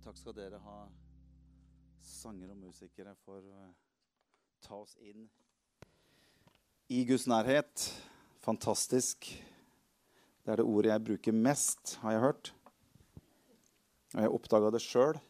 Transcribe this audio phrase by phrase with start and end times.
[0.00, 0.78] Takk skal dere ha,
[2.00, 3.66] sanger og musikere, for å
[4.64, 5.26] ta oss inn
[6.90, 7.84] i Guds nærhet.
[8.40, 9.28] Fantastisk.
[10.40, 12.52] Det er det ordet jeg bruker mest, har jeg hørt.
[14.14, 15.20] Og jeg oppdaga det sjøl.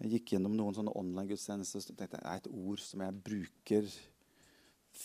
[0.00, 3.92] Jeg gikk gjennom noen sånne online-gudstjenester og tenkte det er et ord som jeg bruker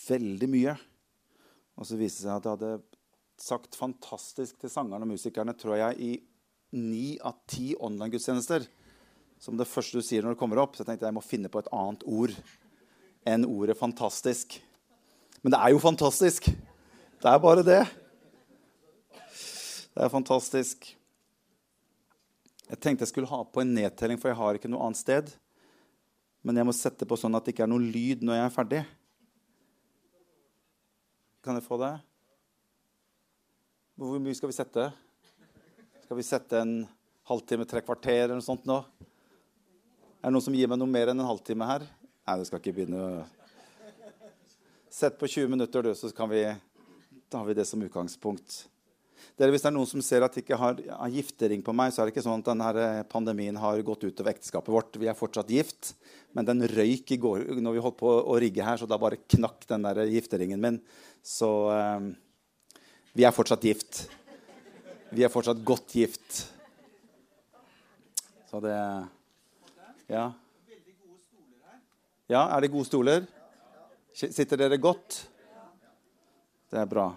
[0.08, 0.74] veldig mye.
[1.76, 2.72] Og så viste det seg at jeg hadde
[3.38, 6.10] sagt fantastisk til sangerne og musikerne tror jeg, i
[6.74, 8.66] ni av ti online-gudstjenester
[9.38, 10.74] som det første du sier når du kommer opp.
[10.74, 12.34] Så jeg tenkte jeg må finne på et annet ord
[13.28, 14.60] enn ordet 'fantastisk'.
[15.42, 16.50] Men det er jo fantastisk.
[17.18, 17.82] Det er bare det.
[19.94, 20.96] Det er fantastisk.
[22.68, 25.30] Jeg tenkte jeg skulle ha på en nedtelling, for jeg har ikke noe annet sted.
[26.42, 28.54] Men jeg må sette på sånn at det ikke er noe lyd når jeg er
[28.54, 28.82] ferdig.
[31.42, 31.94] Kan jeg få det?
[33.98, 34.92] Hvor mye skal vi sette?
[36.08, 36.70] Skal vi sette en
[37.28, 38.78] halvtime, tre kvarter eller noe sånt nå?
[38.80, 41.82] Er det noen som gir meg noe mer enn en halvtime her?
[41.84, 43.26] Nei, det skal ikke begynne
[44.88, 46.40] Sett på 20 minutter, du, så vi,
[47.28, 48.56] da har vi det som utgangspunkt.
[49.36, 51.92] Dere, hvis det er noen som ser at jeg ikke har, har giftering på meg,
[51.92, 54.96] så er det ikke sånn at denne pandemien har gått utover ekteskapet vårt.
[54.96, 55.92] Vi er fortsatt gift.
[56.32, 59.20] Men den røyk i går når vi holdt på å rigge her, så da bare
[59.28, 60.80] knakk den der gifteringen min.
[61.20, 62.08] Så eh,
[63.12, 64.06] vi er fortsatt gift.
[65.10, 66.52] Vi er fortsatt godt gift.
[68.50, 68.76] Så det
[70.08, 70.32] Ja.
[72.28, 73.26] Ja, er det gode stoler?
[74.12, 75.28] Sitter dere godt?
[76.70, 77.16] Det er bra.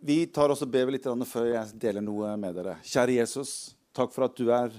[0.00, 2.78] Vi tar også ber litt før jeg deler noe med dere.
[2.82, 4.70] Kjære Jesus, takk for at du er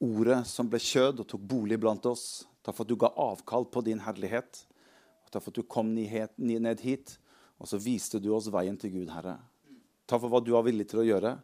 [0.00, 2.44] ordet som ble kjød og tok bolig blant oss.
[2.62, 4.66] Takk for at du ga avkall på din herlighet.
[5.30, 7.18] Takk for at du kom ned hit,
[7.58, 9.38] og så viste du oss veien til Gud, Herre.
[10.04, 11.34] Takk for hva du var villig til å gjøre.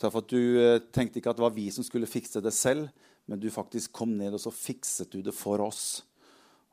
[0.00, 2.52] Takk for at du eh, tenkte ikke at det var vi som skulle fikse det
[2.56, 2.88] selv,
[3.28, 6.00] men du faktisk kom ned og så fikset du det for oss.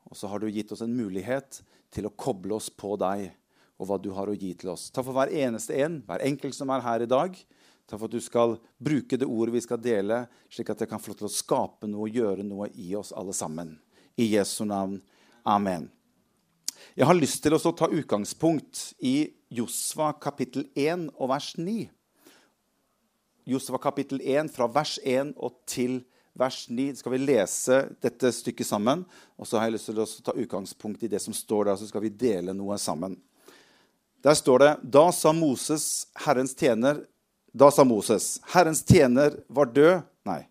[0.08, 1.60] Og så har du gitt oss en mulighet
[1.92, 3.28] til å koble oss på deg
[3.78, 4.88] og hva du har å gi til oss.
[4.90, 7.36] Takk for hver eneste en, hver enkelt som er her i dag.
[7.88, 11.00] Takk for at du skal bruke det ordet vi skal dele, slik at det kan
[11.00, 13.76] få lov til å skape noe og gjøre noe i oss alle sammen.
[14.18, 14.98] I Jesu navn.
[15.46, 15.86] Amen.
[16.96, 21.88] Jeg har lyst til å ta utgangspunkt i Josva kapittel 1 og vers 9.
[23.48, 26.00] Josva kapittel 1 fra vers 1 og til
[26.38, 26.96] vers 9.
[27.00, 29.04] Skal vi lese dette stykket sammen?
[29.36, 31.88] Og så har jeg lyst til å ta utgangspunkt i det som står der, så
[31.88, 33.16] skal vi dele noe sammen.
[34.24, 37.04] Der står det Da sa Moses, Herrens tjener
[37.54, 40.42] Da sa Moses, Herrens tjener var død Nei.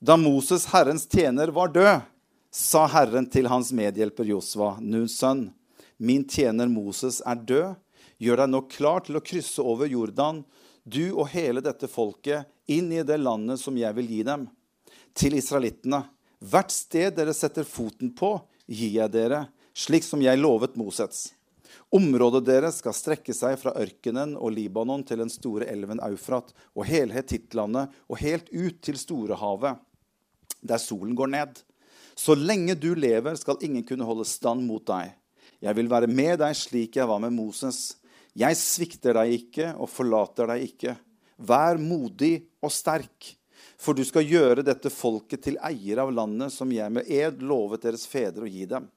[0.00, 2.00] Da Moses, Herrens tjener, var død,
[2.50, 5.50] sa Herren til hans medhjelper Josva, Nuns sønn,
[5.96, 7.76] min tjener Moses er død.
[8.16, 10.42] Gjør deg nå klar til å krysse over Jordan,
[10.84, 14.46] du og hele dette folket, inn i det landet som jeg vil gi dem.
[15.16, 16.06] Til israelittene.
[16.40, 18.36] Hvert sted dere setter foten på,
[18.68, 19.46] gir jeg dere,
[19.76, 21.30] slik som jeg lovet Moses.
[21.94, 26.86] Området deres skal strekke seg fra ørkenen og Libanon til den store elven Eufrat og
[26.88, 29.80] hele Tittlandet og helt ut til Storehavet,
[30.66, 31.60] der solen går ned.
[32.16, 35.12] Så lenge du lever, skal ingen kunne holde stand mot deg.
[35.60, 37.96] Jeg vil være med deg slik jeg var med Moses.
[38.36, 40.96] Jeg svikter deg ikke og forlater deg ikke.
[41.36, 43.32] Vær modig og sterk,
[43.76, 47.84] for du skal gjøre dette folket til eier av landet som jeg med ed lovet
[47.84, 48.88] deres fedre å gi dem.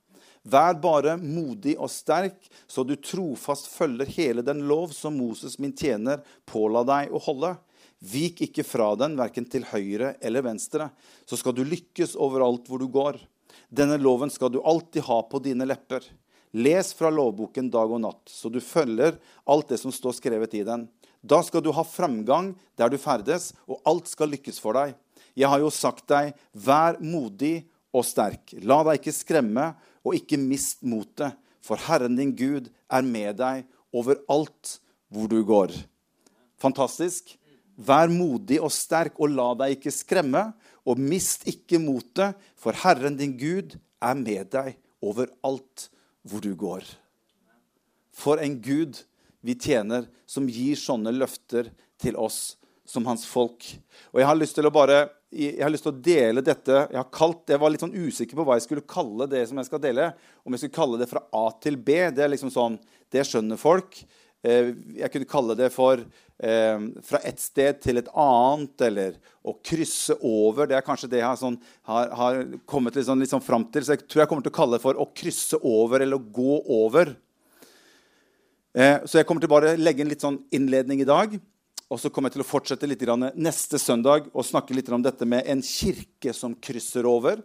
[0.47, 2.37] Vær bare modig og sterk,
[2.67, 7.57] så du trofast følger hele den lov som Moses, min tjener, påla deg å holde.
[7.99, 10.87] Vik ikke fra den, verken til høyre eller venstre,
[11.27, 13.19] så skal du lykkes overalt hvor du går.
[13.69, 16.05] Denne loven skal du alltid ha på dine lepper.
[16.55, 20.63] Les fra lovboken dag og natt, så du følger alt det som står skrevet i
[20.65, 20.87] den.
[21.21, 24.95] Da skal du ha framgang der du ferdes, og alt skal lykkes for deg.
[25.35, 28.55] Jeg har jo sagt deg, vær modig og sterk.
[28.63, 29.73] La deg ikke skremme,
[30.07, 34.79] og ikke mist motet, for Herren din Gud er med deg overalt
[35.11, 35.75] hvor du går.
[36.59, 37.35] Fantastisk.
[37.79, 40.49] Vær modig og sterk, og la deg ikke skremme,
[40.83, 45.87] og mist ikke motet, for Herren din Gud er med deg overalt
[46.27, 46.83] hvor du går.
[48.11, 48.99] For en Gud
[49.45, 51.71] vi tjener, som gir sånne løfter
[52.01, 52.59] til oss
[52.89, 53.65] som hans folk.
[54.11, 54.99] Og Jeg har lyst til å bare,
[55.31, 58.39] jeg har lyst til å dele dette Jeg har kalt, jeg var litt sånn usikker
[58.39, 60.09] på hva jeg skulle kalle det som jeg skal dele.
[60.43, 61.99] Om jeg skulle kalle det fra A til B.
[62.09, 62.79] Det er liksom sånn,
[63.13, 64.01] det skjønner folk.
[64.39, 64.71] Eh,
[65.01, 70.15] jeg kunne kalle det for eh, fra et sted til et annet, eller å krysse
[70.23, 70.69] over.
[70.69, 71.57] Det er kanskje det jeg har, sånn,
[71.89, 72.39] har, har
[72.69, 73.83] kommet litt sånn, litt sånn fram til.
[73.83, 76.31] Så jeg tror jeg kommer til å kalle det for å krysse over eller å
[76.39, 77.13] gå over.
[78.77, 81.35] Eh, så jeg kommer til å bare legge en litt sånn innledning i dag.
[81.89, 83.01] Og så kommer jeg til å fortsette litt
[83.33, 87.41] neste søndag og snakke litt om dette med en kirke som krysser over.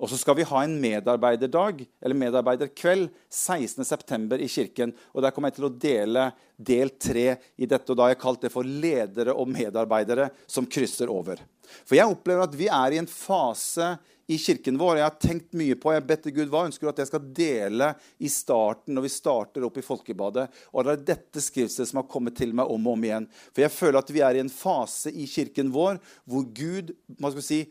[0.00, 4.38] Og så skal vi ha en medarbeiderdag, eller medarbeiderkveld 16.9.
[4.40, 4.94] i kirken.
[5.12, 7.26] og Der kommer jeg til å dele del tre
[7.60, 7.92] i dette.
[7.92, 11.42] og Da har jeg kalt det for ledere og medarbeidere som krysser over.
[11.84, 13.92] For jeg opplever at vi er i en fase
[14.30, 15.00] i kirken vår.
[15.00, 17.92] Jeg har tenkt mye på jeg bedt Gud, hva ønsker du at jeg skal dele
[18.22, 20.48] i starten når vi starter opp i Folkebadet.
[20.72, 23.28] Og det er dette skriftstedet som har kommet til meg om og om igjen.
[23.52, 27.32] For jeg føler at vi er i en fase i kirken vår hvor Gud hva
[27.32, 27.62] skal vi si,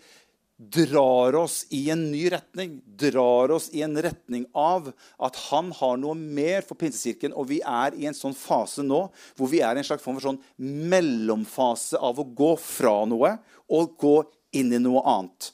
[0.60, 2.82] drar oss i en ny retning.
[2.86, 7.32] Drar oss i en retning av at han har noe mer for Pinsekirken.
[7.32, 9.06] Og vi er i en sånn fase nå
[9.40, 13.38] hvor vi er i en slags form for sånn mellomfase av å gå fra noe
[13.72, 14.18] og gå
[14.60, 15.54] inn i noe annet.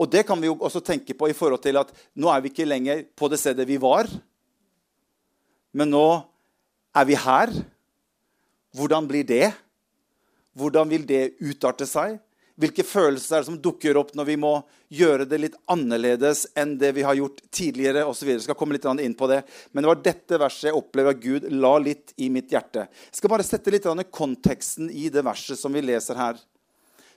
[0.00, 1.90] Og det kan vi jo også tenke på i forhold til at
[2.20, 4.08] nå er vi ikke lenger på det stedet vi var.
[5.72, 6.06] Men nå
[6.96, 7.52] er vi her.
[8.76, 9.50] Hvordan blir det?
[10.56, 12.18] Hvordan vil det utarte seg?
[12.60, 14.50] Hvilke følelser er det som dukker opp når vi må
[14.92, 18.02] gjøre det litt annerledes enn det vi har gjort tidligere?
[18.04, 18.36] Og videre.
[18.36, 19.38] jeg skal komme litt inn på det.
[19.72, 22.84] Men det var dette verset jeg opplever at Gud la litt i mitt hjerte.
[22.84, 26.36] Jeg skal bare sette litt konteksten i det verset som vi leser her.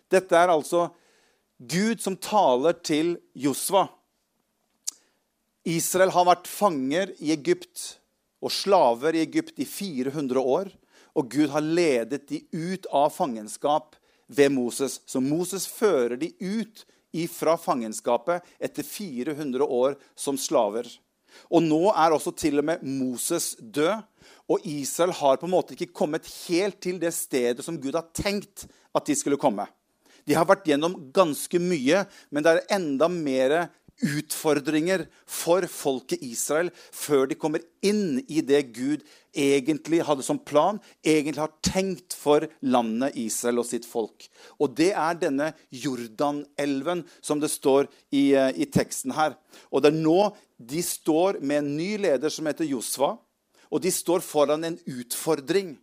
[0.07, 0.88] Dette er altså
[1.60, 3.89] Gud som taler til Josva.
[5.68, 7.98] Israel har vært fanger i Egypt
[8.44, 10.72] og slaver i Egypt i 400 år.
[11.19, 13.98] Og Gud har ledet de ut av fangenskap
[14.28, 15.00] ved Moses.
[15.06, 16.86] Så Moses fører de ut
[17.30, 20.88] fra fangenskapet etter 400 år som slaver.
[21.54, 24.02] Og nå er også til og med Moses død.
[24.52, 28.10] Og Israel har på en måte ikke kommet helt til det stedet som Gud har
[28.16, 29.66] tenkt at de skulle komme.
[30.24, 33.56] De har vært gjennom ganske mye, men det er enda mer
[34.04, 39.04] utfordringer for folket Israel før de kommer inn i det Gud
[39.34, 44.28] egentlig hadde som plan, egentlig har tenkt for landet Israel og sitt folk.
[44.62, 49.38] Og det er denne Jordanelven som det står i, eh, i teksten her.
[49.72, 53.18] Og det er nå de står med en ny leder som heter Josva,
[53.72, 55.78] og de står foran en utfordring.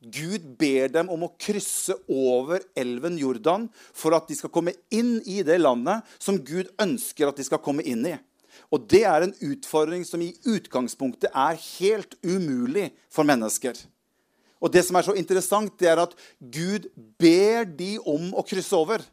[0.00, 3.64] Gud ber dem om å krysse over elven Jordan
[3.96, 7.62] for at de skal komme inn i det landet som Gud ønsker at de skal
[7.64, 8.16] komme inn i.
[8.72, 13.76] Og det er en utfordring som i utgangspunktet er helt umulig for mennesker.
[14.60, 16.88] Og det som er så interessant, det er at Gud
[17.20, 19.04] ber de om å krysse over.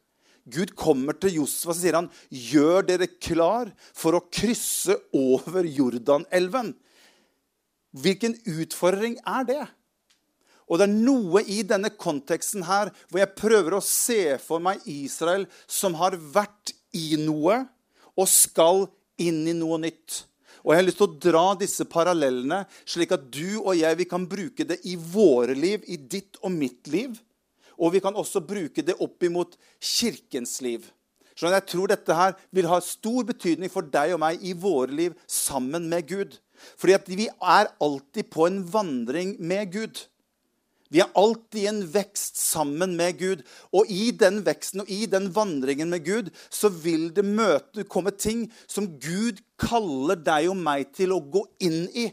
[0.44, 6.74] Gud kommer til Josfa og sier han, 'Gjør dere klar for å krysse over Jordanelven'.
[7.94, 9.64] Hvilken utfordring er det?
[10.70, 14.84] Og det er noe i denne konteksten her hvor jeg prøver å se for meg
[14.90, 17.64] Israel som har vært i noe
[18.14, 18.86] og skal
[19.22, 20.24] inn i noe nytt.
[20.64, 24.08] Og Jeg har lyst til å dra disse parallellene, slik at du og jeg vi
[24.08, 27.18] kan bruke det i våre liv, i ditt og mitt liv.
[27.76, 30.86] Og vi kan også bruke det opp imot kirkens liv.
[31.36, 34.94] Så jeg tror dette her vil ha stor betydning for deg og meg i våre
[34.94, 36.38] liv sammen med Gud.
[36.80, 40.06] Fordi vi er alltid på en vandring med Gud.
[40.92, 43.44] Vi er alltid i en vekst sammen med Gud.
[43.74, 48.14] Og i den veksten og i den vandringen med Gud så vil det møte, komme
[48.16, 52.10] ting som Gud kaller deg og meg til å gå inn i.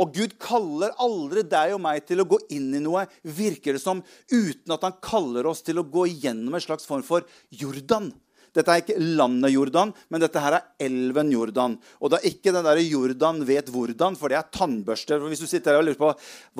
[0.00, 3.82] Og Gud kaller aldri deg og meg til å gå inn i noe, virker det
[3.82, 4.00] som,
[4.32, 8.08] uten at han kaller oss til å gå igjennom en slags form for Jordan.
[8.52, 11.76] Dette er ikke landet Jordan, men dette her er elven Jordan.
[12.00, 15.22] Og det er ikke den der Jordan vet hvordan, for det er tannbørster.
[15.24, 16.10] Hvis du sitter her og lurer på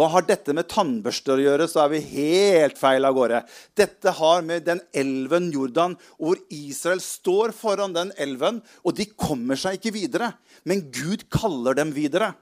[0.01, 3.43] hva har dette med tannbørster å gjøre, så er vi helt feil av gårde.
[3.77, 9.61] Dette har med den elven Jordan, hvor Israel står foran den elven, og de kommer
[9.61, 10.33] seg ikke videre.
[10.65, 12.33] Men Gud kaller dem videre.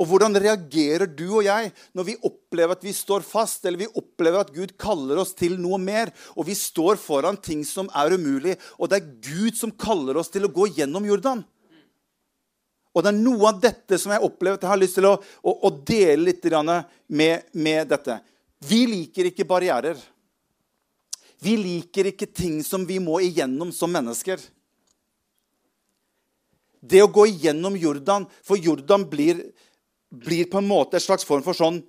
[0.00, 3.90] Og hvordan reagerer du og jeg når vi opplever at vi står fast, eller vi
[4.00, 8.16] opplever at Gud kaller oss til noe mer, og vi står foran ting som er
[8.16, 11.44] umulig, og det er Gud som kaller oss til å gå gjennom Jordan?
[12.90, 15.12] Og det er noe av dette som jeg opplever at jeg har lyst til å,
[15.20, 16.48] å, å dele litt
[17.06, 18.16] med, med dette.
[18.66, 20.00] Vi liker ikke barrierer.
[21.40, 24.40] Vi liker ikke ting som vi må igjennom som mennesker.
[26.80, 29.42] Det å gå igjennom Jordan For Jordan blir
[30.10, 31.80] blir på en måte en slags form for sånn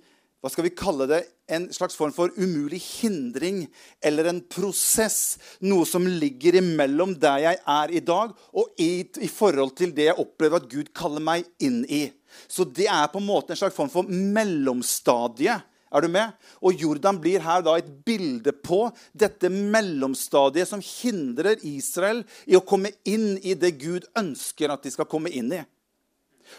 [0.42, 1.20] hva skal vi kalle det,
[1.54, 3.60] en slags form for umulig hindring
[4.02, 5.36] eller en prosess.
[5.62, 10.08] Noe som ligger imellom der jeg er i dag, og i, i, forhold til det
[10.08, 12.08] jeg opplever at Gud kaller meg inn i.
[12.50, 15.60] Så det er på en måte en slags form for mellomstadie.
[15.92, 16.34] Er du med?
[16.58, 22.64] Og Jordan blir her da et bilde på dette mellomstadiet som hindrer Israel i å
[22.66, 25.62] komme inn i det Gud ønsker at de skal komme inn i.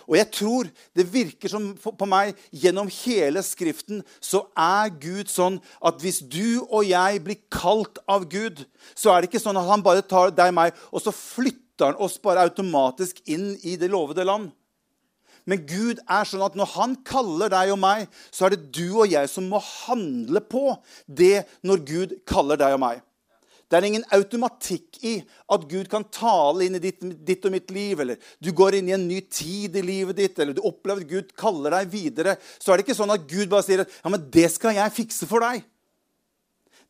[0.07, 5.59] Og jeg tror det virker som på meg gjennom hele Skriften så er Gud sånn
[5.83, 9.69] at hvis du og jeg blir kalt av Gud, så er det ikke sånn at
[9.69, 13.77] han bare tar deg og meg, og så flytter han oss bare automatisk inn i
[13.79, 14.51] det lovede land.
[15.49, 18.85] Men Gud er sånn at når han kaller deg og meg, så er det du
[18.93, 23.01] og jeg som må handle på det når Gud kaller deg og meg.
[23.73, 25.15] Det er ingen automatikk i
[25.49, 28.91] at Gud kan tale inn i ditt, ditt, og mitt liv, eller du går inn
[28.91, 32.35] i en ny tid i livet ditt, eller du opplever at Gud kaller deg videre.
[32.61, 34.93] Så er det ikke sånn at Gud bare sier at ja, men det skal jeg
[34.93, 35.63] fikse for deg.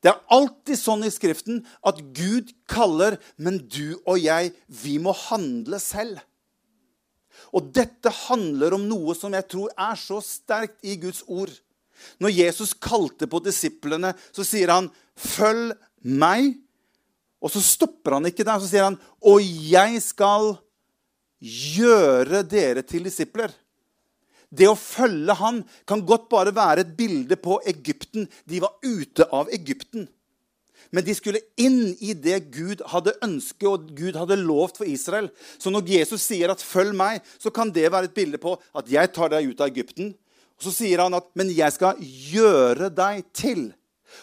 [0.04, 5.16] Det er alltid sånn i Skriften at Gud kaller, men du og jeg, vi må
[5.30, 6.20] handle selv.
[7.56, 11.54] Og dette handler om noe som jeg tror er så sterkt i Guds ord.
[12.20, 16.60] Når Jesus kalte på disiplene, så sier han, 'Følg meg.'
[17.44, 18.62] Og så stopper han ikke der.
[18.62, 20.58] Så sier han, 'Og jeg skal
[21.44, 23.52] gjøre dere til disipler'.
[24.54, 28.30] Det å følge han kan godt bare være et bilde på Egypten.
[28.46, 30.08] De var ute av Egypten.
[30.94, 35.32] Men de skulle inn i det Gud hadde ønsket og Gud hadde lovt for Israel.
[35.58, 38.86] Så når Jesus sier at 'følg meg', så kan det være et bilde på at
[38.86, 40.14] 'jeg tar deg ut av Egypten'.
[40.14, 43.74] Og så sier han at 'men jeg skal gjøre deg til'.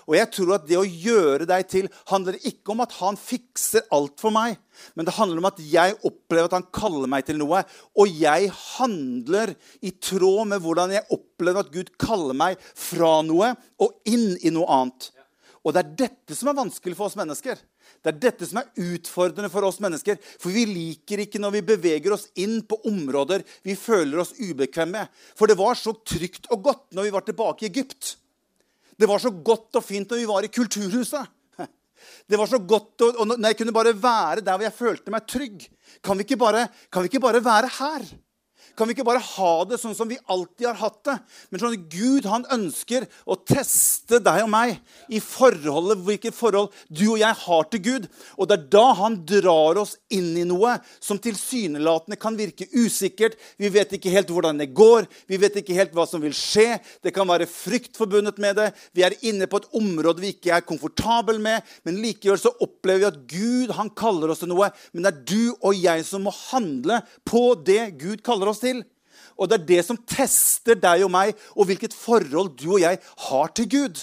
[0.09, 3.87] Og jeg tror at det å gjøre deg til handler ikke om at han fikser
[3.95, 4.59] alt for meg,
[4.97, 7.63] men det handler om at jeg opplever at han kaller meg til noe,
[7.99, 9.55] og jeg handler
[9.85, 14.55] i tråd med hvordan jeg opplever at Gud kaller meg fra noe og inn i
[14.55, 15.11] noe annet.
[15.61, 17.59] Og det er dette som er vanskelig for oss mennesker.
[18.01, 20.17] Det er dette som er utfordrende for oss mennesker.
[20.41, 25.03] For vi liker ikke når vi beveger oss inn på områder vi føler oss ubekvemme
[25.03, 25.13] med.
[25.37, 28.15] For det var så trygt og godt når vi var tilbake i Egypt.
[29.01, 31.37] Det var så godt og fint når vi var i kulturhuset.
[32.31, 35.27] Det var så godt og, når jeg kunne bare være der hvor jeg følte meg
[35.29, 35.65] trygg.
[36.05, 38.05] Kan vi ikke bare, kan vi ikke bare være her?
[38.81, 41.15] Kan vi ikke bare ha det sånn som vi alltid har hatt det?
[41.53, 44.79] Men sånn at Gud han ønsker å teste deg og meg
[45.13, 48.07] i forholdet, hvilket forhold du og jeg har til Gud.
[48.41, 53.37] Og det er da han drar oss inn i noe som tilsynelatende kan virke usikkert.
[53.61, 56.79] Vi vet ikke helt hvordan det går, vi vet ikke helt hva som vil skje.
[57.05, 58.71] Det kan være frykt forbundet med det.
[58.97, 61.69] Vi er inne på et område vi ikke er komfortabel med.
[61.85, 64.73] Men likevel så opplever vi at Gud han kaller oss til noe.
[64.95, 68.70] Men det er du og jeg som må handle på det Gud kaller oss til.
[69.41, 73.01] Og det er det som tester deg og meg, og hvilket forhold du og jeg
[73.27, 74.03] har til Gud.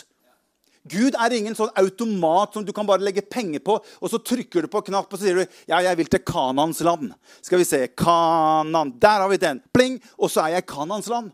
[0.87, 4.63] Gud er ingen sånn automat som du kan bare legge penger på, og så trykker
[4.63, 7.11] du på knapp, og så sier du ja, jeg vil til Kanans land.
[7.43, 8.93] Skal vi se Kanan.
[9.01, 9.61] Der har vi den.
[9.75, 9.99] Pling!
[10.15, 11.33] Og så er jeg Kanans land.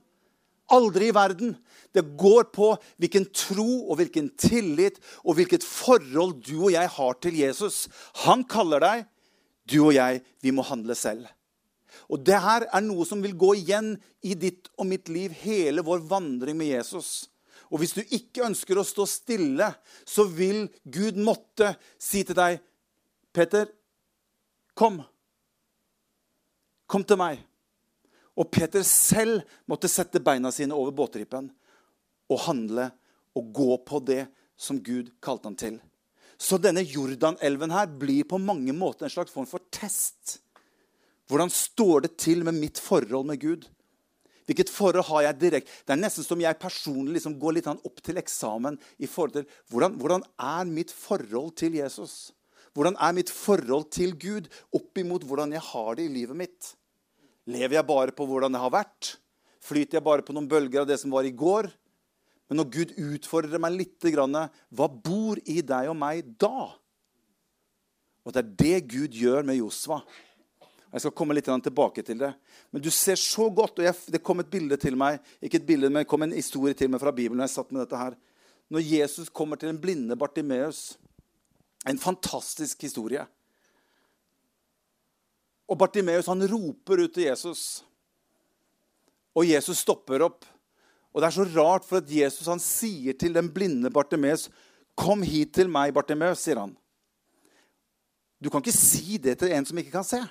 [0.74, 1.54] Aldri i verden.
[1.94, 2.72] Det går på
[3.02, 7.86] hvilken tro og hvilken tillit og hvilket forhold du og jeg har til Jesus.
[8.26, 9.06] Han kaller deg.
[9.70, 11.28] Du og jeg, vi må handle selv.
[12.12, 13.94] Og det her er noe som vil gå igjen
[14.26, 17.30] i ditt og mitt liv, hele vår vandring med Jesus.
[17.72, 19.70] Og hvis du ikke ønsker å stå stille,
[20.06, 22.60] så vil Gud måtte si til deg,
[23.34, 23.66] 'Peter,
[24.76, 25.02] kom.
[26.88, 27.42] Kom til meg.'
[28.38, 31.52] Og Peter selv måtte sette beina sine over båtrippen
[32.30, 32.90] og handle
[33.38, 35.82] og gå på det som Gud kalte ham til.
[36.38, 40.40] Så denne Jordanelven her blir på mange måter en slags form for test
[41.32, 43.68] hvordan står det til med mitt forhold med Gud?
[44.48, 45.72] Hvilket forhold har jeg direkte?
[45.88, 48.78] Det er nesten som jeg personlig liksom går litt opp til eksamen.
[49.00, 52.34] i forhold til hvordan, hvordan, er mitt forhold til Jesus?
[52.74, 56.76] Hvordan er mitt forhold til Gud opp imot hvordan jeg har det i livet mitt?
[57.48, 59.18] Lever jeg bare på hvordan jeg har vært?
[59.64, 61.72] Flyter jeg bare på noen bølger av det som var i går?
[62.50, 66.74] Men når Gud utfordrer meg litt, hva bor i deg og meg da?
[68.24, 70.02] Og det er det Gud gjør med Josva.
[70.94, 72.30] Jeg skal komme litt tilbake til det.
[72.70, 75.66] Men du ser så godt og jeg, Det kom et bilde til meg ikke et
[75.66, 77.42] bilde, men det kom en historie til meg fra Bibelen.
[77.42, 78.18] Når jeg satt med dette her.
[78.70, 81.00] Når Jesus kommer til den blinde Bartimeus.
[81.90, 83.26] En fantastisk historie.
[85.68, 87.84] Og Bartimeus roper ut til Jesus.
[89.34, 90.46] Og Jesus stopper opp.
[91.14, 94.50] Og Det er så rart, for at Jesus han sier til den blinde Bartimeus,
[94.96, 96.78] 'Kom hit til meg, Bartimeus', sier han.
[98.44, 100.22] Du kan ikke si det til en som ikke kan se.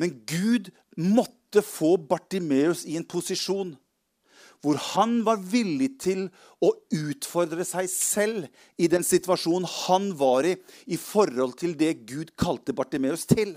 [0.00, 3.76] Men Gud måtte få Bartimeus i en posisjon
[4.60, 6.26] hvor han var villig til
[6.60, 10.52] å utfordre seg selv i den situasjonen han var i,
[10.84, 13.54] i forhold til det Gud kalte Bartimeus til.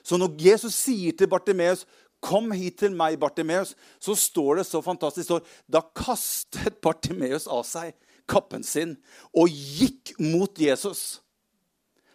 [0.00, 1.86] Så når Jesus sier til Bartimeus,
[2.20, 5.40] 'Kom hit til meg, Bartimeus', så står det så fantastisk står,
[5.72, 7.94] Da kastet Bartimeus av seg
[8.28, 8.96] kappen sin
[9.34, 11.20] og gikk mot Jesus.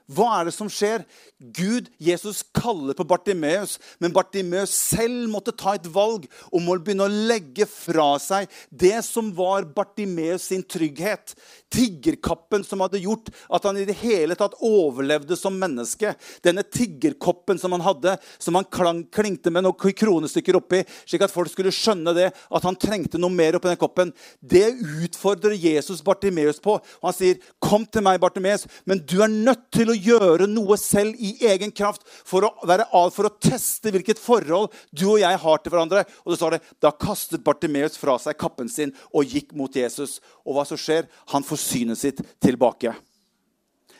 [0.05, 1.01] Hva er det som skjer?
[1.41, 7.07] Gud, Jesus, kaller på Bartimeus, men Bartimeus selv måtte ta et valg om å begynne
[7.07, 11.33] å legge fra seg det som var Bartimeus sin trygghet.
[11.73, 16.13] Tiggerkappen som hadde gjort at han i det hele tatt overlevde som menneske.
[16.45, 21.33] Denne tiggerkoppen som han hadde, som han klang, klingte med noen kronestykker oppi, slik at
[21.33, 24.13] folk skulle skjønne det, at han trengte noe mer oppi den koppen.
[24.39, 24.67] Det
[25.01, 26.77] utfordrer Jesus Bartimeus på.
[26.77, 30.77] Og han sier, 'Kom til meg, Bartimeus, men du er nødt til å gjøre noe
[30.79, 32.85] selv i egen kraft for å, være,
[33.15, 36.05] for å teste hvilket forhold du og jeg har til hverandre.
[36.23, 40.19] Og det står det, Da kastet Bartimeus fra seg kappen sin og gikk mot Jesus.
[40.45, 41.09] Og hva så skjer?
[41.33, 42.93] Han får synet sitt tilbake.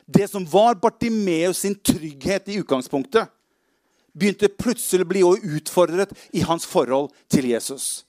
[0.05, 3.31] Det som var Bartimeus sin trygghet i utgangspunktet,
[4.15, 5.23] begynte plutselig å bli
[5.57, 8.05] utfordret i hans forhold til Jesus.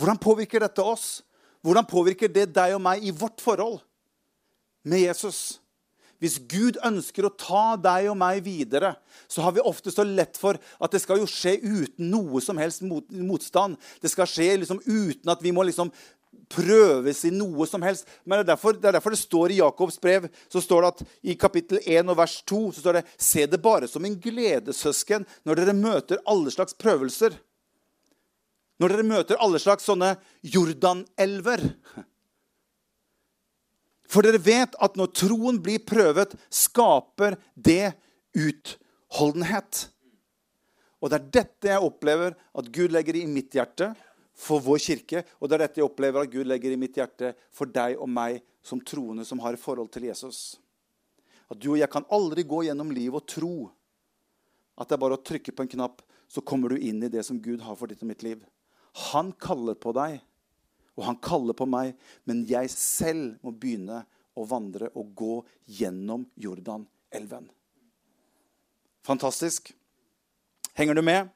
[0.00, 1.22] Hvordan påvirker dette oss?
[1.64, 3.78] Hvordan påvirker det deg og meg i vårt forhold
[4.84, 5.60] med Jesus?
[6.22, 8.94] Hvis Gud ønsker å ta deg og meg videre,
[9.28, 12.60] så har vi ofte så lett for at det skal jo skje uten noe som
[12.60, 13.78] helst mot, motstand.
[14.02, 15.92] Det skal skje liksom uten at vi må liksom
[16.50, 18.08] prøves i noe som helst.
[18.24, 20.92] Men det er, derfor, det er derfor det står i Jakobs brev så står det
[20.92, 21.02] at
[21.32, 25.26] i kapittel 1 og vers 2 så står det Se det bare som en gledessøsken
[25.46, 27.36] når dere møter alle slags prøvelser.
[28.82, 31.62] Når dere møter alle slags sånne Jordanelver.
[34.14, 37.96] For dere vet at når troen blir prøvet, skaper det
[38.38, 39.88] utholdenhet.
[41.02, 43.90] Og det er dette jeg opplever at Gud legger i mitt hjerte
[44.38, 45.24] for vår kirke.
[45.42, 48.08] Og det er dette jeg opplever at Gud legger i mitt hjerte for deg og
[48.10, 50.60] meg som troende som har et forhold til Jesus.
[51.50, 53.56] At du og jeg kan aldri gå gjennom livet og tro
[54.78, 56.00] at det er bare å trykke på en knapp,
[56.30, 58.40] så kommer du inn i det som Gud har for ditt og mitt liv.
[59.12, 60.22] Han kaller på deg
[60.94, 61.94] og han kaller på meg,
[62.28, 64.04] men jeg selv må begynne
[64.34, 65.38] å vandre og gå
[65.78, 67.48] gjennom Jordanelven.
[69.04, 69.72] Fantastisk.
[70.74, 71.28] Henger du med?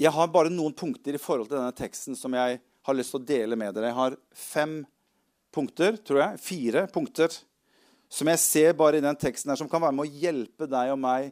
[0.00, 3.20] Jeg har bare noen punkter i forhold til denne teksten som jeg har lyst til
[3.20, 3.90] å dele med dere.
[3.90, 4.74] Jeg har fem
[5.52, 6.40] punkter, tror jeg.
[6.40, 7.36] Fire punkter
[8.10, 10.90] som jeg ser bare i den teksten her, som kan være med å hjelpe deg
[10.94, 11.30] og meg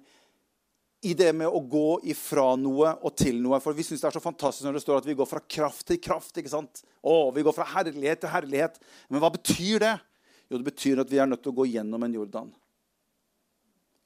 [1.06, 3.60] i det med å gå ifra noe og til noe.
[3.62, 5.86] For vi syns det er så fantastisk når det står at vi går fra kraft
[5.86, 6.32] til kraft.
[6.34, 6.82] ikke sant?
[7.02, 8.80] Å, vi går fra herlighet til herlighet.
[9.08, 9.94] Men hva betyr det?
[10.48, 12.50] Jo, det betyr at vi er nødt til å gå gjennom en Jordan.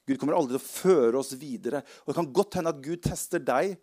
[0.09, 1.81] Gud kommer aldri til å føre oss videre.
[2.03, 3.77] Og Det kan godt hende at Gud tester deg,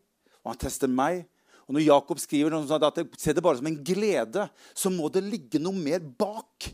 [0.44, 1.24] og han tester meg.
[1.66, 5.26] Og Når Jakob skriver at det, ser det bare som en glede, så må det
[5.26, 6.70] ligge noe mer bak.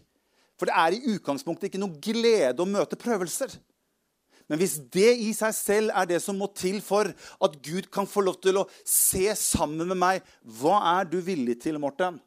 [0.55, 3.53] For det er i utgangspunktet ikke noe glede å møte prøvelser.
[4.45, 8.05] Men hvis det i seg selv er det som må til for at Gud kan
[8.09, 10.21] få lov til å se sammen med meg,
[10.59, 12.19] hva er du villig til, Morten?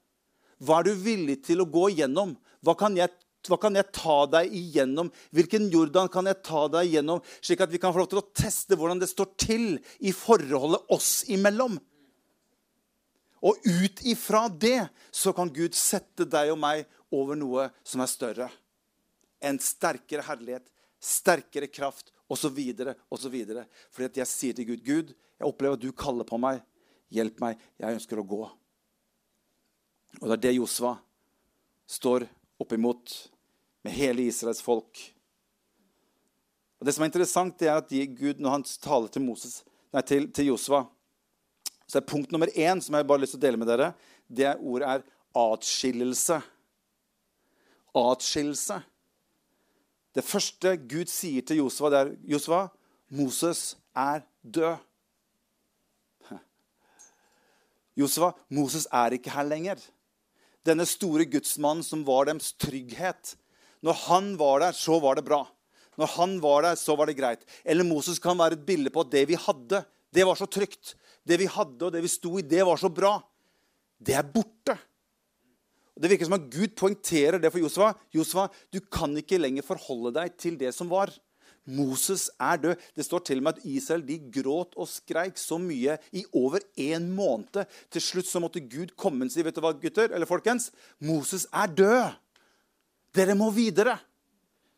[0.58, 2.34] Hva er du villig til å gå igjennom?
[2.66, 3.12] Hva kan jeg,
[3.46, 5.12] hva kan jeg ta deg igjennom?
[5.30, 8.28] Hvilken Jordan kan jeg ta deg igjennom, slik at vi kan få lov til å
[8.34, 9.68] teste hvordan det står til
[10.02, 11.78] i forholdet oss imellom?
[13.46, 18.10] Og ut ifra det så kan Gud sette deg og meg over noe som er
[18.10, 18.48] større.
[19.38, 20.66] En sterkere herlighet,
[21.00, 22.58] sterkere kraft osv.
[23.08, 23.36] osv.
[23.90, 26.62] Fordi at jeg sier til Gud, Gud, jeg opplever at du kaller på meg.
[27.14, 27.60] Hjelp meg.
[27.80, 28.42] Jeg ønsker å gå.
[30.18, 30.96] Og det er det Josva
[31.88, 32.26] står
[32.60, 33.14] oppimot
[33.86, 35.00] med hele Israels folk.
[36.78, 39.62] Og Det som er interessant, det er at Gud, når han taler til, Moses,
[39.94, 40.84] nei, til, til Josva
[41.88, 43.92] så er Punkt nummer én som jeg bare har lyst til å dele med dere,
[44.28, 45.04] det ordet er
[45.40, 46.36] atskillelse.
[47.96, 48.76] Atskillelse.
[50.18, 52.64] Det første Gud sier til Josva, det er Josva,
[53.14, 54.80] Moses er død.
[57.98, 59.78] Josva, Moses er ikke her lenger.
[60.66, 63.36] Denne store gudsmannen som var deres trygghet.
[63.86, 65.44] Når han var der, så var det bra.
[65.98, 67.46] Når han var der, så var det greit.
[67.62, 70.96] Eller Moses kan være et bilde på at det vi hadde, det var så trygt.
[71.22, 73.16] Det vi hadde, og det vi sto i, det var så bra.
[73.98, 74.74] Det er borte.
[75.98, 77.92] Det virker som at Gud poengterer det for Josva.
[78.14, 81.10] Josva, du kan ikke lenger forholde deg til det som var.
[81.68, 82.84] Moses er død.
[82.96, 86.64] Det står til og med at Israel de gråt og skreik så mye i over
[86.80, 87.64] en måned.
[87.92, 90.70] Til slutt så måtte Gud komme og si vet du hva, gutter, eller folkens,
[91.04, 92.16] Moses er død.
[93.16, 93.98] Dere må videre.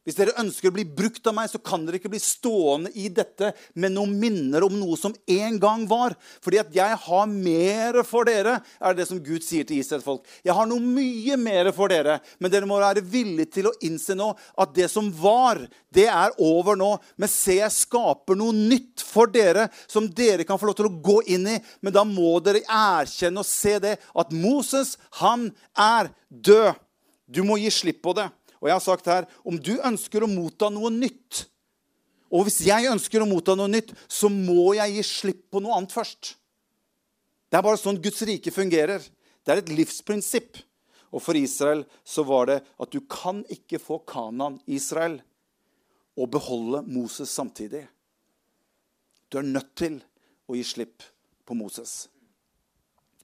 [0.08, 3.10] Hvis dere ønsker å bli brukt av meg, så kan dere ikke bli stående i
[3.12, 6.14] dette med noen minner om noe som en gang var.
[6.40, 10.24] Fordi at jeg har mer for dere, er det som Gud sier til Israels folk.
[10.40, 14.16] Jeg har noe mye mer for dere, men dere må være villige til å innse
[14.16, 14.30] nå
[14.64, 15.60] at det som var,
[15.92, 16.94] det er over nå.
[17.20, 20.96] Men se, jeg skaper noe nytt for dere som dere kan få lov til å
[20.96, 21.60] gå inn i.
[21.84, 26.72] Men da må dere erkjenne og se det, at Moses, han er død.
[27.30, 28.26] Du må gi slipp på det.
[28.60, 31.46] Og jeg har sagt her om du ønsker å motta noe nytt,
[32.30, 35.74] og hvis jeg ønsker å motta noe nytt, så må jeg gi slipp på noe
[35.74, 36.36] annet først.
[37.50, 39.02] Det er bare sånn Guds rike fungerer.
[39.42, 40.60] Det er et livsprinsipp.
[41.10, 45.18] Og for Israel så var det at du kan ikke få Kanan, Israel,
[46.14, 47.82] og beholde Moses samtidig.
[49.30, 49.98] Du er nødt til
[50.46, 51.02] å gi slipp
[51.46, 52.04] på Moses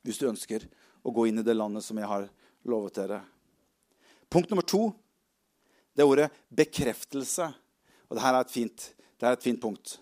[0.06, 0.62] hvis du ønsker
[1.02, 2.28] å gå inn i det landet som jeg har
[2.70, 3.16] lovet dere.
[4.30, 4.92] Punkt nummer to
[5.96, 7.48] det er ordet bekreftelse.
[8.06, 9.96] Og dette er et fint, det er et fint punkt.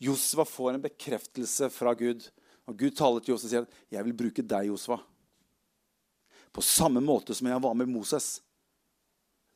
[0.00, 2.22] Josva får en bekreftelse fra Gud.
[2.70, 5.02] Og Gud taler til Josva og sier 'jeg vil bruke deg, Josva'.
[6.52, 8.40] På samme måte som jeg var med Moses,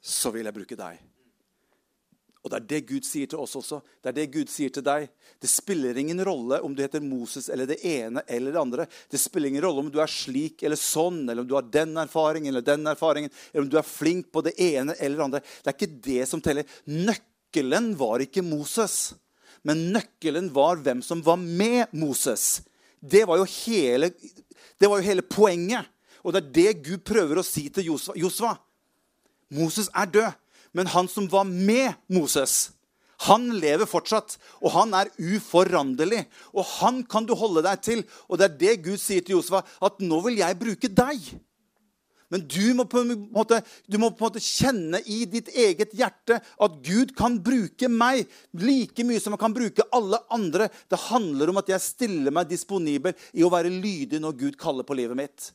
[0.03, 0.99] så vil jeg bruke deg.
[2.45, 3.81] Og det er det Gud sier til oss også.
[4.03, 5.09] Det er det Gud sier til deg.
[5.43, 8.87] Det spiller ingen rolle om du heter Moses eller det ene eller det andre.
[9.11, 11.97] Det spiller ingen rolle om du er slik eller sånn, eller om du har den
[11.99, 15.43] erfaringen eller den erfaringen, eller om du er flink på det ene eller det andre.
[15.43, 16.79] Det er ikke det som teller.
[16.87, 18.99] Nøkkelen var ikke Moses,
[19.67, 22.61] men nøkkelen var hvem som var med Moses.
[23.01, 24.13] Det var jo hele,
[24.79, 25.91] var jo hele poenget.
[26.23, 27.93] Og det er det Gud prøver å si til.
[28.19, 28.57] Josva
[29.55, 30.45] Moses er død.
[30.79, 32.69] Men han som var med Moses,
[33.27, 36.23] han lever fortsatt, og han er uforanderlig.
[36.55, 38.05] Og han kan du holde deg til.
[38.31, 41.27] Og det er det Gud sier til Josefa, at nå vil jeg bruke deg.
[42.29, 42.85] Men du må,
[43.33, 47.89] måte, du må på en måte kjenne i ditt eget hjerte at Gud kan bruke
[47.89, 50.69] meg like mye som han kan bruke alle andre.
[50.93, 54.87] Det handler om at jeg stiller meg disponibel i å være lydig når Gud kaller
[54.87, 55.49] på livet mitt.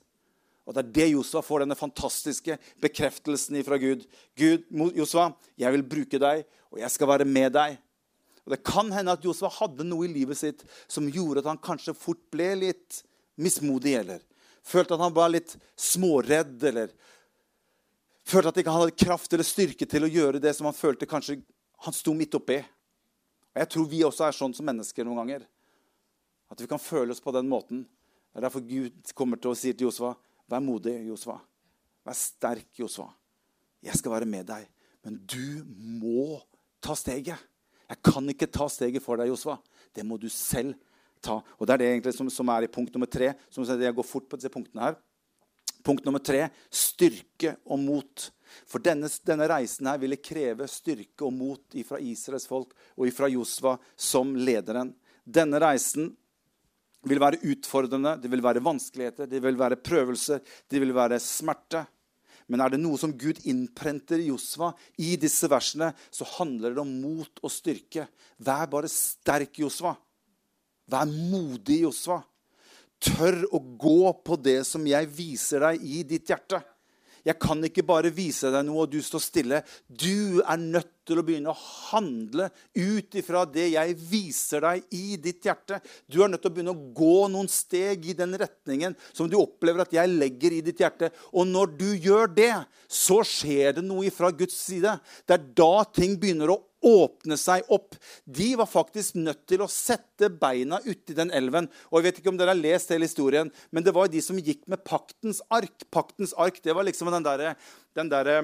[0.63, 4.06] Og det er det Josua får denne fantastiske bekreftelsen fra Gud.
[4.39, 7.76] Gud, Josua, jeg vil bruke deg, og jeg skal være med deg.
[8.43, 11.62] Og Det kan hende at Josua hadde noe i livet sitt som gjorde at han
[11.63, 13.04] kanskje fort ble litt
[13.39, 13.95] mismodig.
[13.99, 14.23] eller
[14.63, 16.91] Følte at han var litt småredd, eller
[18.23, 21.08] følte at han ikke hadde kraft eller styrke til å gjøre det som han følte
[21.08, 21.41] kanskje
[21.84, 22.62] han sto midt oppi.
[23.54, 25.47] Og Jeg tror vi også er sånn som mennesker noen ganger.
[26.52, 27.84] At vi kan føle oss på den måten.
[28.32, 30.15] Det er derfor Gud kommer til å si til Josva
[30.49, 31.38] Vær modig, Josva.
[32.03, 33.08] Vær sterk, Josva.
[33.84, 34.67] Jeg skal være med deg.
[35.03, 35.63] Men du
[35.99, 36.39] må
[36.84, 37.39] ta steget.
[37.89, 39.58] Jeg kan ikke ta steget for deg, Josva.
[39.93, 40.75] Det må du selv
[41.23, 41.39] ta.
[41.60, 43.34] Og Det er det egentlig som, som er i punkt nummer tre.
[43.51, 44.97] Som jeg går fort på disse punktene her.
[45.84, 48.29] Punkt nummer tre styrke og mot.
[48.69, 53.27] For denne, denne, reisen her ville kreve styrke og mot fra Israels folk og fra
[53.32, 54.93] Josva som lederen.
[55.23, 56.13] Denne reisen
[57.09, 60.39] vil være utfordrende, det vil være vanskeligheter, det vil være prøvelser,
[60.71, 61.83] det vil være smerte.
[62.51, 66.83] Men er det noe som Gud innprenter i Josva i disse versene, så handler det
[66.83, 68.07] om mot og styrke.
[68.43, 69.95] Vær bare sterk, Josva.
[70.91, 72.19] Vær modig, Josva.
[73.03, 76.61] Tør å gå på det som jeg viser deg i ditt hjerte.
[77.23, 79.62] Jeg kan ikke bare vise deg noe, og du står stille.
[79.88, 85.15] Du er nødt til å begynne å handle ut ifra det jeg viser deg i
[85.23, 85.79] ditt hjerte.
[86.07, 89.38] Du er nødt til å begynne å gå noen steg i den retningen som du
[89.39, 91.13] opplever at jeg legger i ditt hjerte.
[91.31, 92.53] Og når du gjør det,
[92.88, 94.97] så skjer det noe ifra Guds side.
[95.27, 97.96] Det er da ting begynner å åpne seg opp.
[98.26, 101.69] De var faktisk nødt til å sette beina uti den elven.
[101.91, 104.39] Og jeg vet ikke om dere har lest hele historien, men det var de som
[104.39, 105.88] gikk med paktens ark.
[105.93, 107.56] Paktens ark, det var liksom den derre
[107.96, 108.36] der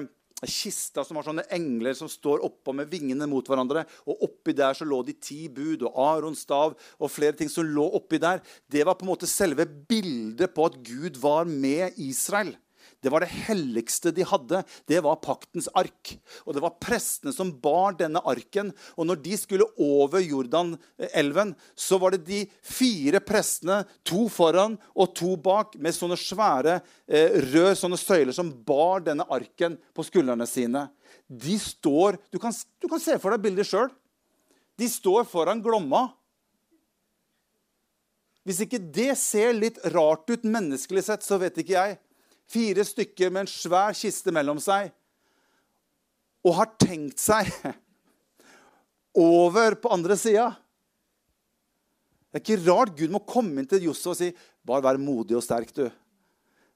[0.48, 3.84] kista som har sånne engler som står oppå med vingene mot hverandre.
[4.08, 7.68] Og oppi der så lå de ti bud og Arons stav og flere ting som
[7.68, 8.40] lå oppi der.
[8.70, 12.54] Det var på en måte selve bildet på at Gud var med Israel.
[13.00, 14.60] Det var det helligste de hadde.
[14.88, 16.12] Det var paktens ark.
[16.44, 18.74] Og det var prestene som bar denne arken.
[19.00, 25.14] Og når de skulle over Jordanelven, så var det de fire prestene, to foran og
[25.16, 30.48] to bak, med sånne svære eh, rør, sånne søyler, som bar denne arken på skuldrene
[30.48, 30.88] sine.
[31.26, 33.88] De står Du kan, du kan se for deg bildet sjøl.
[34.80, 36.10] De står foran Glomma.
[38.44, 41.98] Hvis ikke det ser litt rart ut menneskelig sett, så vet ikke jeg.
[42.50, 44.90] Fire stykker med en svær kiste mellom seg.
[46.42, 47.50] Og har tenkt seg
[49.30, 50.48] over på andre sida.
[52.30, 54.30] Det er ikke rart Gud må komme inn til Josef og si
[54.66, 55.72] bare vær modig og sterk.
[55.74, 55.86] du.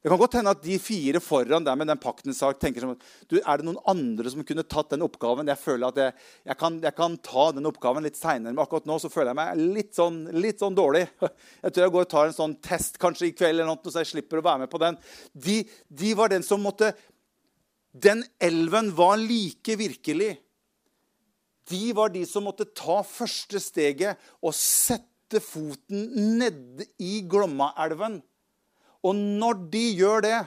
[0.04, 2.90] Det kan godt hende at de fire foran der med den paktens sak tenker som
[3.30, 5.48] du, er det noen andre som kunne tatt den oppgaven.
[5.48, 6.12] Jeg føler at jeg,
[6.50, 9.38] jeg, kan, jeg kan, ta den oppgaven litt seinere, men akkurat nå så føler jeg
[9.38, 11.06] meg litt sånn, litt sånn, dårlig.
[11.64, 14.02] Jeg tror jeg går og tar en sånn test kanskje i kveld, eller noe, så
[14.02, 15.00] jeg slipper å være med på den.
[15.32, 15.56] De,
[15.88, 16.92] de var den som måtte
[17.94, 20.34] Den elven var like virkelig.
[21.72, 28.20] De var de som måtte ta første steget og sette foten nede i Glommaelven
[29.04, 30.38] og når de gjør det,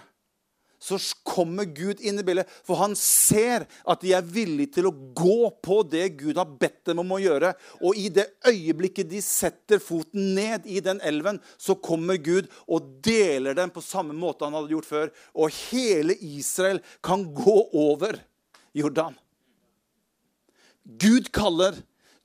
[0.79, 2.49] så kommer Gud inn i bildet.
[2.65, 6.91] For han ser at de er villige til å gå på det Gud har bedt
[6.91, 7.53] dem om å gjøre.
[7.81, 12.91] Og i det øyeblikket de setter foten ned i den elven, så kommer Gud og
[13.05, 15.13] deler dem på samme måte han hadde gjort før.
[15.33, 18.21] Og hele Israel kan gå over
[18.77, 19.17] Jordan.
[20.85, 21.77] Gud kaller.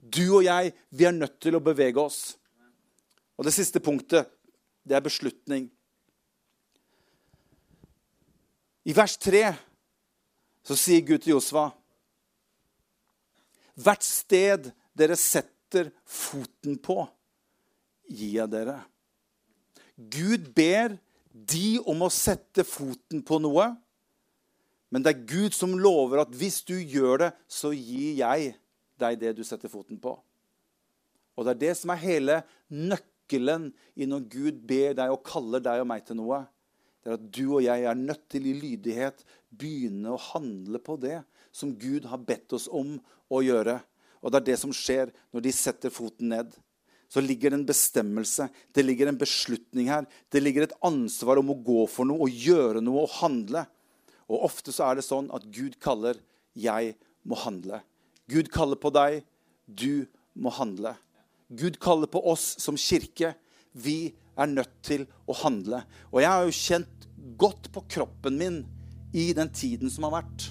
[0.02, 2.34] Du og jeg, vi er nødt til å bevege oss.
[3.38, 4.28] Og det siste punktet,
[4.84, 5.70] det er beslutning.
[8.82, 9.44] I vers 3
[10.66, 11.68] så sier Gud til Josva
[13.82, 16.98] Hvert sted dere setter foten på,
[18.04, 18.74] gir jeg dere.
[19.96, 20.98] Gud ber
[21.32, 23.70] de om å sette foten på noe,
[24.92, 28.52] men det er Gud som lover at hvis du gjør det, så gir jeg
[29.00, 30.12] deg det du setter foten på.
[31.32, 35.64] Og det er det som er hele nøkkelen i når Gud ber deg og kaller
[35.64, 36.44] deg og meg til noe
[37.02, 40.96] det er at du og jeg er nødt til i lydighet begynne å handle på
[41.02, 41.18] det
[41.52, 42.94] som Gud har bedt oss om
[43.32, 43.80] å gjøre.
[44.22, 46.52] Og det er det som skjer når de setter foten ned.
[47.12, 50.06] Så ligger det en bestemmelse, det ligger en beslutning her.
[50.32, 53.66] Det ligger et ansvar om å gå for noe og gjøre noe og handle.
[54.30, 56.16] Og ofte så er det sånn at Gud kaller
[56.56, 56.94] 'jeg
[57.26, 57.82] må handle'.
[58.28, 59.24] Gud kaller på deg,
[59.66, 60.96] du må handle.
[61.50, 63.34] Gud kaller på oss som kirke.
[63.72, 65.82] Vi er nødt til å handle.
[66.12, 67.06] Og jeg har jo kjent
[67.38, 68.62] godt på kroppen min
[69.12, 70.48] i den tiden som har vært,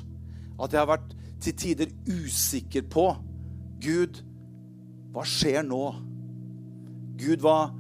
[0.61, 3.07] at jeg har vært til tider usikker på
[3.81, 4.21] Gud,
[5.11, 5.81] hva skjer nå?
[7.17, 7.71] Gud, hva,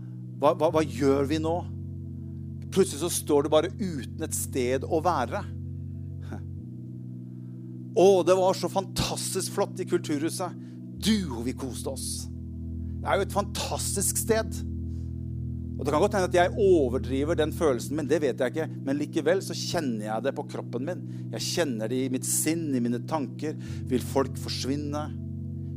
[0.41, 1.53] hva, hva, hva gjør vi nå?
[2.73, 5.43] Plutselig så står du bare uten et sted å være.
[7.91, 10.55] Å, det var så fantastisk flott i Kulturhuset.
[11.01, 12.09] Du, og vi koste oss.
[13.01, 14.61] Det er jo et fantastisk sted.
[15.81, 18.67] Og Det kan godt hende at jeg overdriver den følelsen min, det vet jeg ikke.
[18.85, 20.99] Men likevel så kjenner jeg det på kroppen min.
[21.31, 23.55] Jeg kjenner det i mitt sinn, i mine tanker.
[23.89, 25.01] Vil folk forsvinne?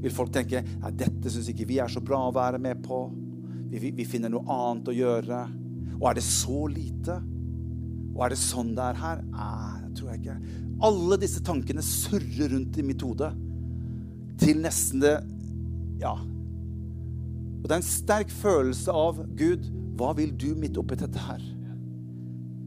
[0.03, 2.99] Vil folk tenke nei, dette syns ikke vi er så bra å være med på?
[3.71, 5.39] Vi, vi, vi finner noe annet å gjøre.
[5.95, 7.17] Og er det så lite?
[8.13, 9.23] Og er det sånn det er her?
[9.31, 10.37] Nei, det tror jeg ikke.
[10.85, 13.31] Alle disse tankene surrer rundt i mitt hode
[14.43, 15.15] til nesten det
[16.03, 16.13] Ja.
[16.13, 19.65] Og det er en sterk følelse av Gud
[19.95, 21.43] hva vil du midt oppi dette her?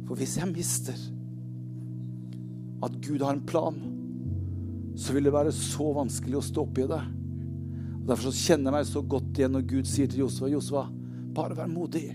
[0.07, 0.97] For hvis jeg mister
[2.85, 3.77] at Gud har en plan,
[4.97, 7.01] så vil det være så vanskelig å stå oppi det.
[7.97, 10.85] Og Derfor så kjenner jeg meg så godt igjen når Gud sier til Josva Josva,
[11.37, 12.07] bare vær modig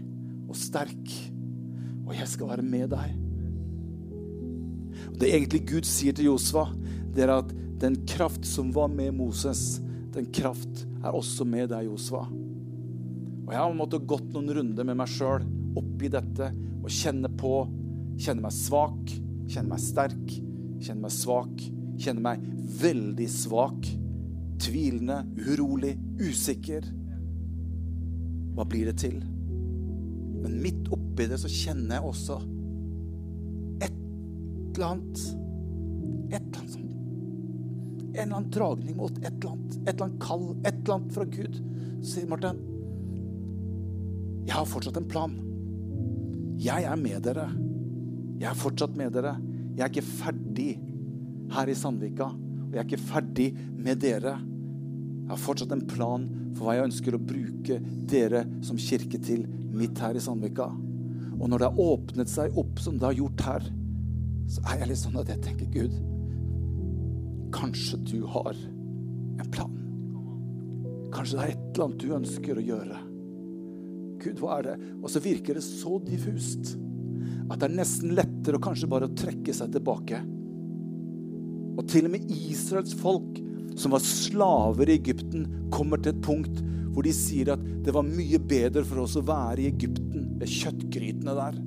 [0.49, 1.13] og sterk,
[2.07, 3.19] og jeg skal være med deg.
[5.13, 6.67] Og Det egentlig Gud sier til Josva,
[7.13, 9.83] det er at den kraft som var med Moses,
[10.15, 12.25] den kraft er også med deg, Josva.
[13.53, 15.43] Og jeg har måttet gått noen runder med meg sjøl
[15.77, 16.47] oppi dette
[16.81, 17.51] og kjenne på
[18.23, 19.11] Kjenne meg svak,
[19.51, 20.33] kjenne meg sterk,
[20.85, 21.63] kjenne meg svak,
[22.01, 22.43] kjenne meg
[22.81, 23.89] veldig svak.
[24.63, 25.17] Tvilende,
[25.49, 26.87] urolig, usikker.
[28.57, 29.17] Hva blir det til?
[30.45, 32.41] Men midt oppi det så kjenner jeg også
[33.83, 35.25] et eller annet
[36.33, 36.91] Et eller annet sånn
[38.13, 39.81] En eller annen dragning mot et eller annet.
[39.83, 40.47] Et eller annet kall.
[40.63, 41.65] Et eller annet fra Gud.
[42.03, 42.69] Så sier Martin
[44.43, 45.35] jeg har fortsatt en plan.
[46.63, 47.49] Jeg er med dere.
[48.41, 49.37] Jeg er fortsatt med dere.
[49.77, 50.71] Jeg er ikke ferdig
[51.53, 52.29] her i Sandvika.
[52.33, 54.39] Og jeg er ikke ferdig med dere.
[55.23, 56.27] Jeg har fortsatt en plan
[56.57, 57.79] for hva jeg ønsker å bruke
[58.11, 60.67] dere som kirke til midt her i Sandvika.
[61.39, 63.69] Og når det har åpnet seg opp som det har gjort her,
[64.53, 65.95] så er jeg litt sånn at jeg tenker, Gud,
[67.55, 68.59] kanskje du har
[69.39, 69.79] en plan.
[71.15, 73.01] Kanskje det er et eller annet du ønsker å gjøre.
[74.23, 74.77] Gud, hva er det?
[75.03, 76.77] Og så virker det så diffust
[77.53, 80.21] at det er nesten lettere å kanskje bare trekke seg tilbake.
[81.77, 83.41] Og til og med Israels folk,
[83.77, 88.05] som var slaver i Egypten, kommer til et punkt hvor de sier at det var
[88.05, 91.61] mye bedre for oss å være i Egypten, ved kjøttgrytene der.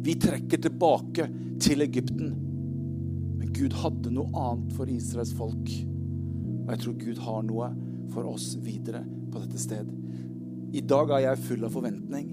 [0.00, 1.26] Vi trekker tilbake
[1.60, 2.32] til Egypten.
[3.38, 5.70] Men Gud hadde noe annet for Israels folk.
[6.64, 7.70] Og jeg tror Gud har noe
[8.10, 9.90] for oss videre på dette sted.
[10.70, 12.28] I dag er jeg full av forventning.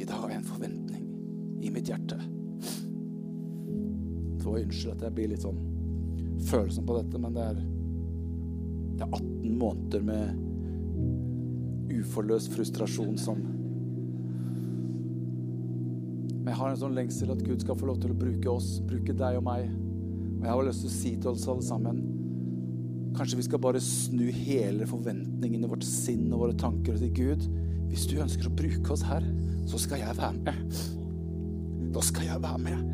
[0.00, 1.02] I dag har jeg en forventning
[1.60, 2.16] i mitt hjerte.
[4.40, 5.60] Så unnskyld at jeg blir litt sånn
[6.48, 7.58] følsom på dette, men det er,
[8.96, 13.48] det er 18 måneder med uforløst frustrasjon som
[16.40, 18.78] Men jeg har en sånn lengsel at Gud skal få lov til å bruke oss,
[18.88, 19.68] bruke deg og meg.
[20.38, 21.98] Og jeg har lyst til å si til oss alle sammen
[23.16, 27.44] Kanskje vi skal bare snu hele forventningene, vårt sinn og våre tanker si Gud,
[27.90, 29.24] hvis du ønsker å bruke oss her,
[29.70, 30.80] så skal jeg være med.
[31.94, 32.90] da skal jeg være med.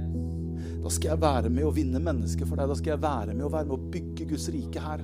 [0.81, 2.71] Da skal jeg være med å vinne mennesker for deg.
[2.71, 5.03] Da skal jeg være med å være med å bygge Guds rike her.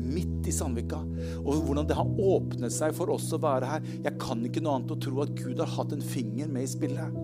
[0.00, 0.98] Midt i Sandvika.
[1.44, 3.86] Og hvordan det har åpnet seg for oss å være her.
[4.08, 6.72] Jeg kan ikke noe annet å tro at Gud har hatt en finger med i
[6.72, 7.16] spillet.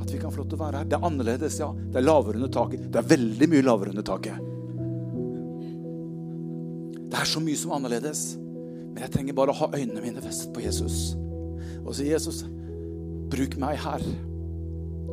[0.00, 0.92] At vi kan få lov til å være her.
[0.92, 1.72] Det er annerledes, ja.
[1.72, 2.86] Det er lavere under taket.
[2.92, 4.49] Det er veldig mye lavere under taket.
[7.10, 8.24] Det er så mye som er annerledes.
[8.90, 11.14] Men jeg trenger bare å ha øynene mine festet på Jesus.
[11.82, 12.44] Og si, Jesus,
[13.30, 14.04] bruk meg her.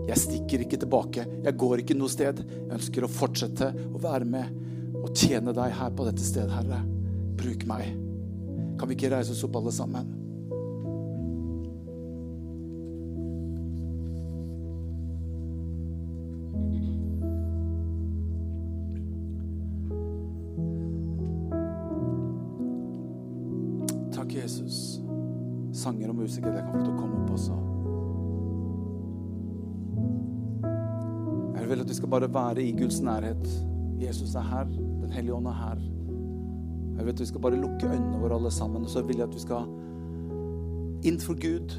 [0.07, 1.25] Jeg stikker ikke tilbake.
[1.43, 2.39] Jeg går ikke noe sted.
[2.45, 4.63] Jeg ønsker å fortsette å være med
[4.97, 6.81] og tjene deg her på dette stedet, Herre.
[7.37, 7.91] Bruk meg.
[8.77, 10.16] Kan vi ikke reise oss opp, alle sammen?
[26.37, 27.55] Sanger jeg kan få til å komme opp også.
[31.57, 33.47] Jeg vil at vi skal bare være i Guds nærhet.
[33.97, 34.69] Jesus er her.
[35.01, 35.81] Den hellige ånd er her.
[36.97, 38.85] Jeg vil at vi skal bare lukke øynene våre alle sammen.
[38.85, 39.65] Og så vil jeg at vi skal
[41.09, 41.73] inn for Gud.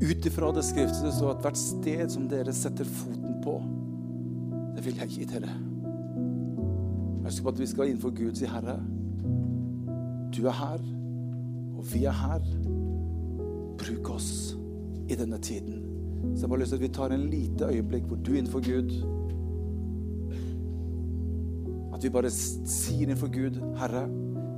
[0.00, 3.58] Ut ifra det skriftet det står at hvert sted som dere setter foten på,
[4.72, 5.52] det vil jeg gi dere.
[7.20, 8.80] Jeg ønsker at vi skal innenfor for Gud si, Herre,
[10.32, 10.80] du er her,
[11.76, 12.40] og vi er her.
[13.80, 14.56] Bruk oss
[15.08, 15.80] i denne tiden.
[16.34, 18.62] Så jeg bare lyst til at vi tar en lite øyeblikk hvor du er innenfor
[18.64, 18.92] Gud.
[21.94, 24.04] At vi bare sier innenfor Gud, Herre,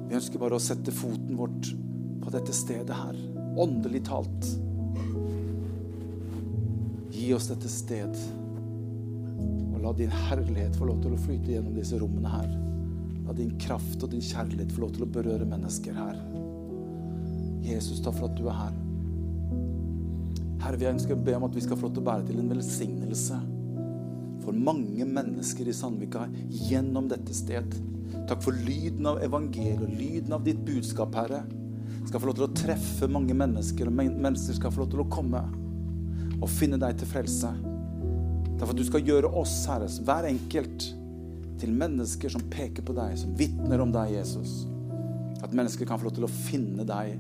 [0.08, 1.70] vi ønsker bare å sette foten vårt
[2.22, 3.16] på dette stedet her.
[3.62, 4.50] Åndelig talt.
[7.12, 8.18] Gi oss dette sted.
[9.72, 12.52] Og la din herlighet få lov til å flyte gjennom disse rommene her.
[13.26, 16.18] La din kraft og din kjærlighet få lov til å berøre mennesker her.
[17.62, 18.82] Jesus, takk for at du er her.
[20.62, 22.38] Herre, vi ønsker å be om at vi skal få lov til å bære til
[22.38, 23.40] en velsignelse
[24.42, 26.27] for mange mennesker i Sandvika
[26.68, 27.75] gjennom dette sted.
[28.29, 31.42] Takk for lyden av evangeliet og lyden av ditt budskap, Herre.
[32.09, 35.11] Skal få lov til å treffe mange mennesker, og mennesker skal få lov til å
[35.12, 35.42] komme
[36.42, 37.53] og finne deg til frelse.
[38.59, 40.88] Derfor for at du skal gjøre oss, Herre, hver enkelt,
[41.62, 44.64] til mennesker som peker på deg, som vitner om deg, Jesus.
[45.42, 47.14] At mennesker kan få lov til å finne deg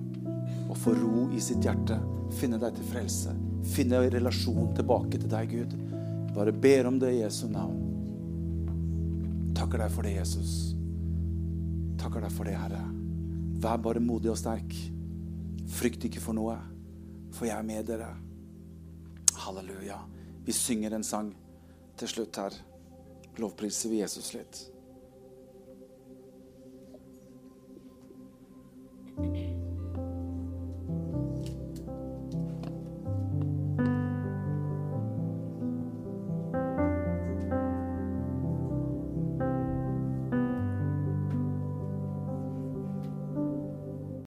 [0.72, 1.98] og få ro i sitt hjerte.
[2.32, 3.34] Finne deg til frelse.
[3.74, 5.74] Finne relasjon tilbake til deg, Gud.
[6.32, 7.76] Bare ber om det i Jesu navn.
[9.52, 10.54] Takker deg for det, Jesus.
[12.00, 12.80] Takker deg for det, Herre.
[13.62, 14.72] Vær bare modig og sterk.
[15.76, 16.56] Frykt ikke for noe,
[17.36, 18.08] for jeg er med dere.
[19.44, 20.00] Halleluja.
[20.42, 21.34] Vi synger en sang
[22.00, 22.56] til slutt her.
[23.40, 24.71] Lovpriser vi Jesus litt.